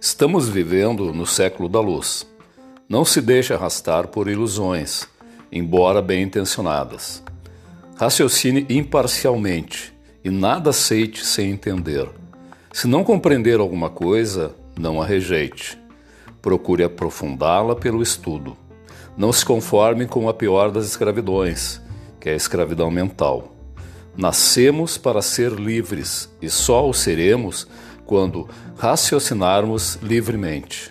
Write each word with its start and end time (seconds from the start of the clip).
Estamos 0.00 0.48
vivendo 0.48 1.12
no 1.12 1.26
século 1.26 1.68
da 1.68 1.80
luz. 1.80 2.24
Não 2.88 3.04
se 3.04 3.20
deixe 3.20 3.52
arrastar 3.52 4.06
por 4.06 4.28
ilusões, 4.28 5.08
embora 5.50 6.00
bem 6.00 6.22
intencionadas. 6.22 7.20
Raciocine 7.96 8.64
imparcialmente 8.70 9.92
e 10.22 10.30
nada 10.30 10.70
aceite 10.70 11.26
sem 11.26 11.50
entender. 11.50 12.08
Se 12.72 12.86
não 12.86 13.02
compreender 13.02 13.58
alguma 13.58 13.90
coisa, 13.90 14.54
não 14.78 15.02
a 15.02 15.04
rejeite. 15.04 15.76
Procure 16.40 16.84
aprofundá-la 16.84 17.74
pelo 17.74 18.00
estudo. 18.00 18.56
Não 19.16 19.32
se 19.32 19.44
conforme 19.44 20.06
com 20.06 20.28
a 20.28 20.34
pior 20.34 20.70
das 20.70 20.86
escravidões, 20.86 21.82
que 22.20 22.28
é 22.28 22.34
a 22.34 22.36
escravidão 22.36 22.88
mental. 22.88 23.52
Nascemos 24.16 24.96
para 24.96 25.20
ser 25.20 25.52
livres 25.54 26.32
e 26.40 26.48
só 26.48 26.88
o 26.88 26.94
seremos 26.94 27.66
quando 28.08 28.48
raciocinarmos 28.78 29.98
livremente. 30.02 30.90